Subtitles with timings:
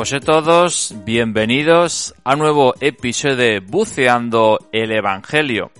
[0.00, 5.72] Pues a todos, bienvenidos a un nuevo episodio de Buceando el Evangelio.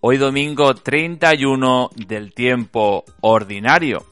[0.00, 4.04] Hoy domingo 31 del tiempo ordinario.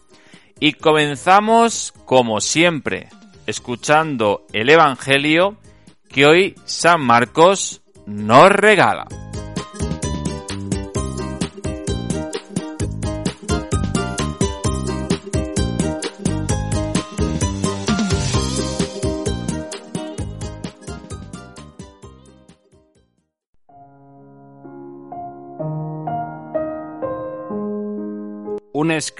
[0.60, 3.08] Y comenzamos, como siempre,
[3.44, 5.56] escuchando el Evangelio
[6.08, 9.08] que hoy San Marcos nos regala.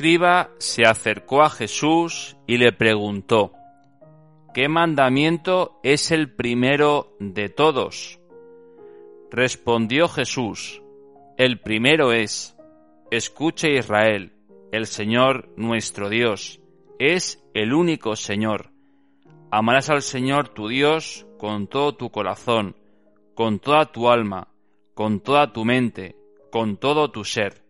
[0.01, 3.53] Escriba se acercó a Jesús y le preguntó,
[4.55, 8.19] ¿Qué mandamiento es el primero de todos?
[9.31, 10.81] Respondió Jesús,
[11.37, 12.57] el primero es,
[13.11, 14.33] escuche Israel,
[14.73, 16.63] el Señor nuestro Dios,
[16.99, 18.71] es el único Señor.
[19.51, 22.75] Amarás al Señor tu Dios con todo tu corazón,
[23.35, 24.49] con toda tu alma,
[24.95, 26.17] con toda tu mente,
[26.51, 27.70] con todo tu ser.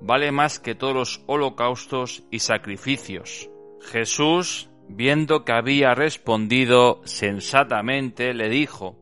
[0.00, 3.50] vale más que todos los holocaustos y sacrificios.
[3.80, 8.96] Jesús viendo que había respondido sensatamente, le dijo,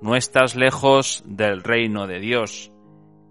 [0.00, 2.72] No estás lejos del reino de Dios.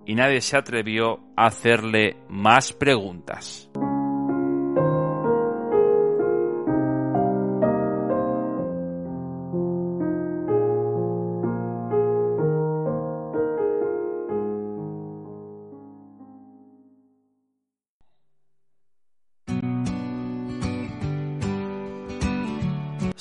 [0.06, 3.70] Y nadie se atrevió a hacerle más preguntas.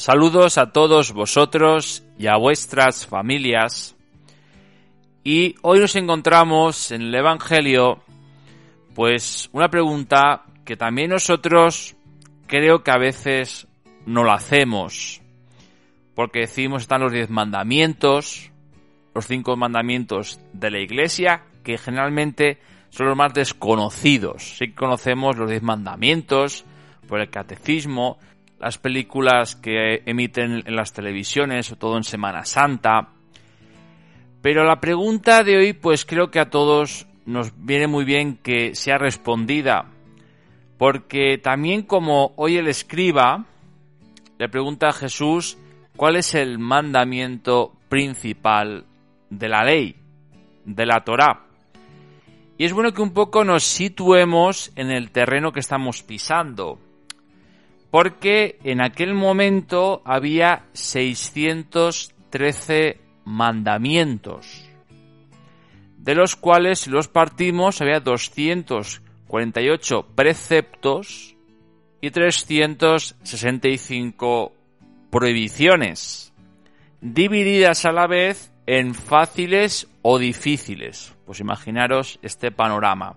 [0.07, 3.97] Saludos a todos vosotros y a vuestras familias.
[5.25, 8.05] Y hoy nos encontramos en el Evangelio,
[8.95, 11.97] pues una pregunta que también nosotros
[12.47, 13.67] creo que a veces
[14.07, 15.21] no la hacemos.
[16.15, 18.53] Porque decimos están los diez mandamientos,
[19.13, 24.57] los cinco mandamientos de la iglesia, que generalmente son los más desconocidos.
[24.57, 26.65] Sí que conocemos los diez mandamientos
[27.09, 28.21] por el catecismo,
[28.59, 33.09] las películas que emiten en las televisiones, o todo en Semana Santa.
[34.43, 38.75] Pero la pregunta de hoy, pues creo que a todos nos viene muy bien que
[38.75, 39.87] sea respondida,
[40.79, 43.45] porque también como hoy el escriba
[44.39, 45.59] le pregunta a Jesús
[45.97, 48.85] cuál es el mandamiento principal
[49.31, 49.97] de la ley,
[50.65, 51.47] de la Torá.
[52.59, 56.79] Y es bueno que un poco nos situemos en el terreno que estamos pisando
[57.97, 64.69] porque en aquel momento había 613 mandamientos,
[65.97, 71.37] de los cuales si los partimos había 248 preceptos
[72.03, 74.53] y 365
[75.09, 76.35] prohibiciones,
[77.01, 81.17] divididas a la vez en fáciles o difíciles.
[81.25, 83.17] Pues imaginaros este panorama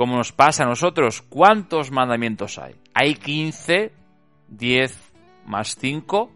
[0.00, 2.74] como nos pasa a nosotros, ¿cuántos mandamientos hay?
[2.94, 3.92] Hay 15,
[4.48, 5.12] 10
[5.44, 6.32] más 5.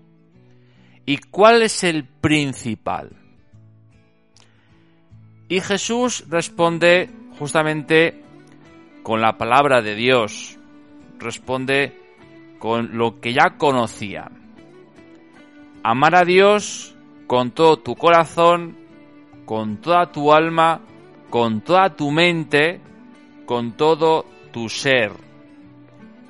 [1.06, 3.16] ¿Y cuál es el principal?
[5.48, 8.22] Y Jesús responde justamente
[9.02, 10.58] con la palabra de Dios,
[11.18, 11.98] responde
[12.58, 14.30] con lo que ya conocía.
[15.82, 16.94] Amar a Dios
[17.26, 18.76] con todo tu corazón,
[19.46, 20.82] con toda tu alma,
[21.30, 22.82] con toda tu mente
[23.46, 25.12] con todo tu ser.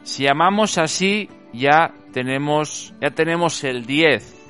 [0.02, 4.43] Si amamos así, ya tenemos, ya tenemos el 10.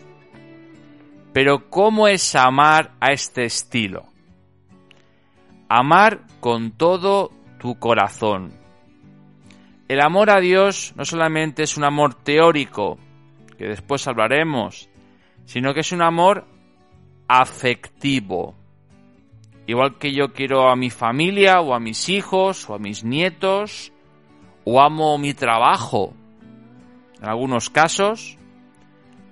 [1.32, 4.06] Pero ¿cómo es amar a este estilo?
[5.68, 8.52] Amar con todo tu corazón.
[9.88, 12.98] el amor a Dios no solamente es un amor teórico,
[13.56, 14.88] que después hablaremos,
[15.44, 16.46] sino que es un amor
[17.28, 18.54] afectivo.
[19.66, 23.92] Igual que yo quiero a mi familia o a mis hijos o a mis nietos
[24.64, 26.14] o amo mi trabajo.
[27.18, 28.36] En algunos casos,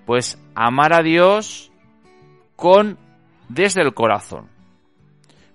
[0.06, 1.70] pues amar a Dios
[2.56, 2.98] con
[3.48, 4.48] desde el corazón,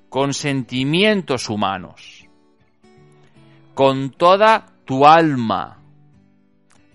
[0.09, 2.27] con sentimientos humanos,
[3.73, 5.79] con toda tu alma.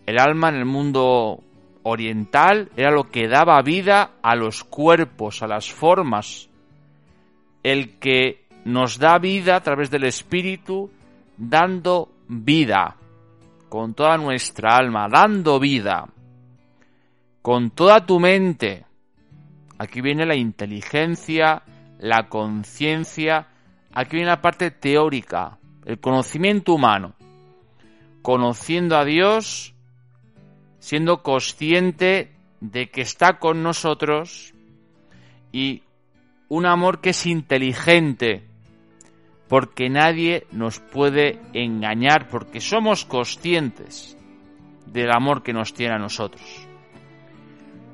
[0.07, 1.43] El alma en el mundo
[1.83, 6.49] oriental era lo que daba vida a los cuerpos, a las formas.
[7.63, 10.91] El que nos da vida a través del espíritu,
[11.37, 12.97] dando vida,
[13.69, 16.09] con toda nuestra alma, dando vida,
[17.41, 18.85] con toda tu mente.
[19.79, 21.63] Aquí viene la inteligencia,
[21.99, 23.49] la conciencia,
[23.93, 27.15] aquí viene la parte teórica, el conocimiento humano
[28.23, 29.75] conociendo a Dios,
[30.79, 34.55] siendo consciente de que está con nosotros
[35.51, 35.83] y
[36.53, 38.43] un amor que es inteligente,
[39.49, 44.19] porque nadie nos puede engañar, porque somos conscientes
[44.85, 46.69] del amor que nos tiene a nosotros.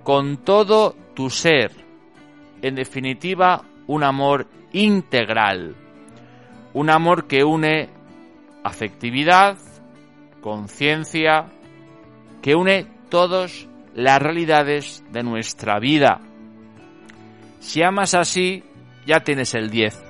[0.03, 1.71] Con todo tu ser,
[2.61, 5.77] en definitiva, un amor integral,
[6.75, 7.89] un amor que une
[8.65, 9.57] afectividad,
[10.41, 11.47] conciencia
[12.43, 16.23] que une todas las realidades de nuestra vida.
[17.61, 18.63] Si amas así,
[19.07, 20.03] ya tienes el 10.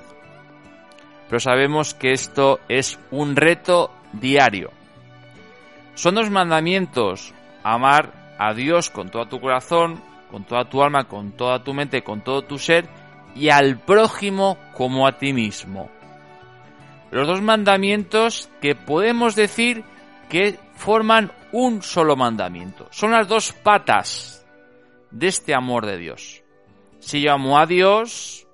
[1.27, 4.71] Pero sabemos que esto es un reto diario.
[5.95, 10.01] Son dos mandamientos, amar a Dios con todo tu corazón,
[10.31, 12.87] con toda tu alma, con toda tu mente, con todo tu ser,
[13.35, 15.89] y al prójimo como a ti mismo.
[17.11, 19.83] Los dos mandamientos que podemos decir
[20.29, 22.87] que forman un solo mandamiento.
[22.91, 24.45] Son las dos patas
[25.11, 26.43] de este amor de Dios.
[26.99, 28.47] Si yo amo a Dios,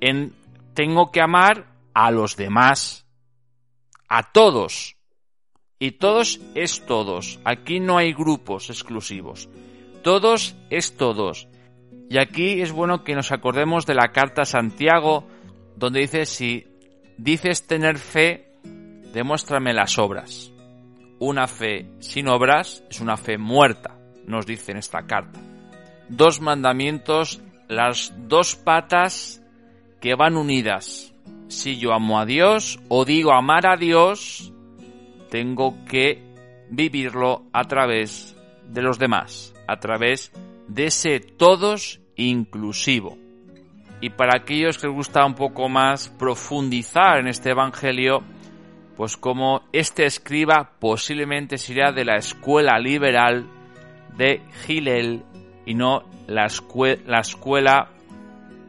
[0.00, 0.34] en,
[0.74, 3.06] tengo que amar a los demás,
[4.08, 4.96] a todos.
[5.78, 7.40] Y todos es todos.
[7.44, 9.48] Aquí no hay grupos exclusivos.
[10.02, 11.48] Todos es todos.
[12.10, 15.26] Y aquí es bueno que nos acordemos de la carta a Santiago,
[15.76, 16.66] donde dice, si
[17.16, 18.52] dices tener fe,
[19.12, 20.52] demuéstrame las obras.
[21.18, 23.96] Una fe sin obras es una fe muerta,
[24.26, 25.40] nos dice en esta carta.
[26.10, 29.42] Dos mandamientos, las dos patas
[30.00, 31.14] que van unidas.
[31.46, 34.52] Si yo amo a Dios o digo amar a Dios,
[35.30, 36.20] tengo que
[36.68, 38.36] vivirlo a través
[38.68, 40.32] de los demás, a través
[40.66, 43.16] de ese todos inclusivo.
[44.00, 48.24] Y para aquellos que les gusta un poco más profundizar en este Evangelio,
[48.96, 53.46] pues como este escriba posiblemente sería de la escuela liberal
[54.16, 55.22] de Hillel
[55.66, 56.46] y no la,
[57.06, 57.90] la escuela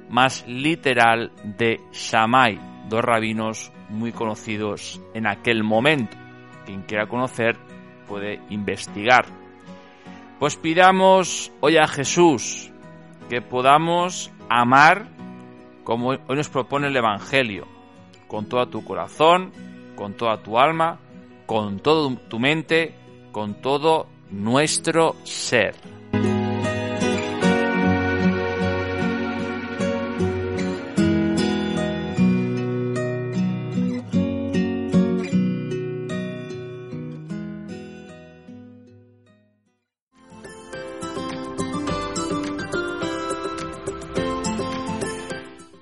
[0.09, 2.59] más literal de Shammai,
[2.89, 6.17] dos rabinos muy conocidos en aquel momento.
[6.65, 7.57] Quien quiera conocer
[8.07, 9.25] puede investigar.
[10.39, 12.71] Pues pidamos hoy a Jesús
[13.29, 15.07] que podamos amar
[15.83, 17.67] como hoy nos propone el Evangelio,
[18.27, 19.51] con todo tu corazón,
[19.95, 20.99] con toda tu alma,
[21.45, 22.95] con toda tu mente,
[23.31, 25.75] con todo nuestro ser.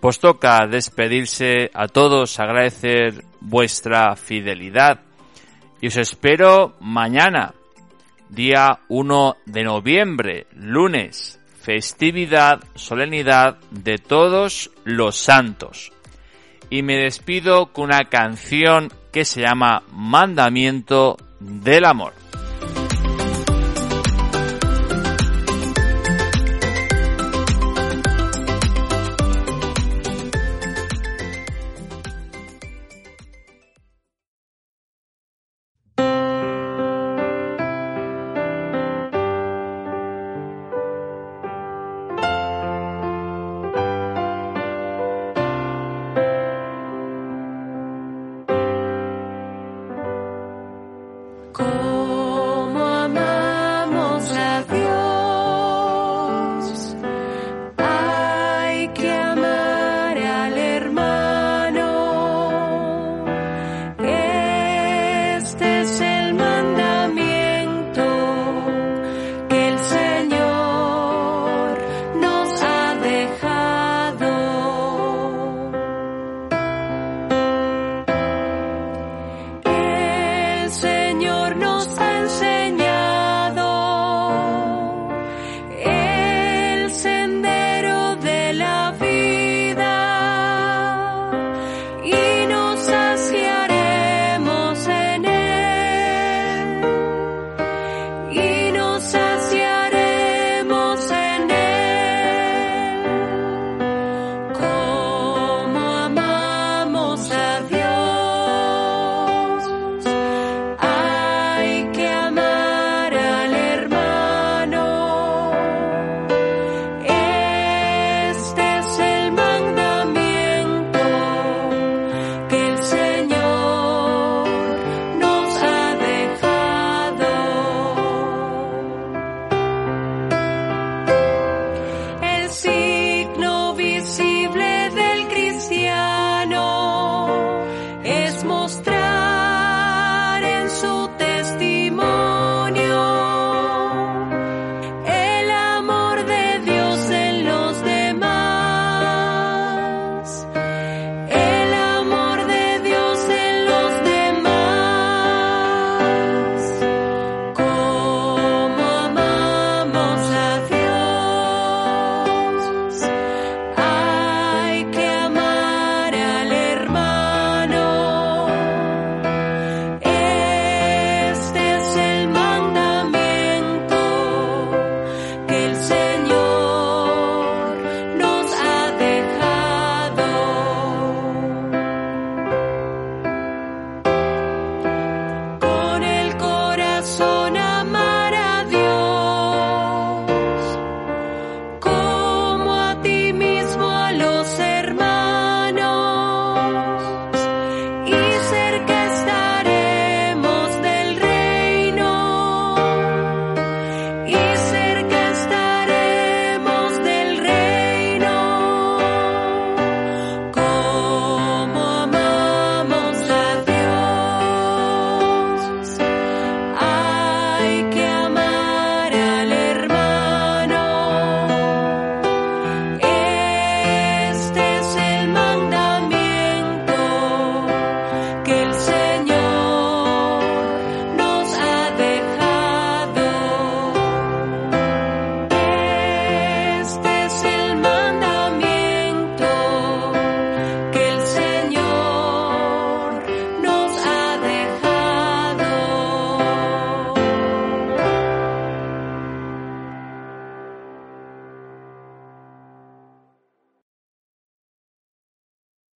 [0.09, 5.01] Pues toca despedirse a todos, agradecer vuestra fidelidad
[5.81, 7.53] y os espero mañana,
[8.27, 15.91] día 1 de noviembre, lunes, festividad, solemnidad de todos los santos.
[16.71, 22.13] Y me despido con una canción que se llama Mandamiento del Amor.